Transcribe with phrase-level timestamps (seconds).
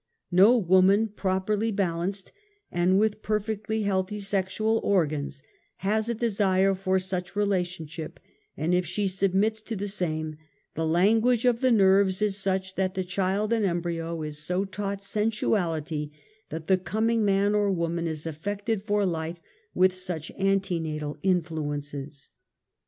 [0.33, 2.31] _^ Xo woman properl} ^ balanced
[2.71, 5.43] and witli perfectly healthy sexual organs
[5.83, 8.19] lias a desire for such relationship,
[8.57, 10.37] and if she submits to the same,
[10.73, 15.03] the Language of the Xerves is such that the child in embryo is so taught
[15.03, 16.09] sensuality
[16.49, 19.37] that the coming man or woman is affected for life
[19.75, 22.29] with such antenatal inlluences.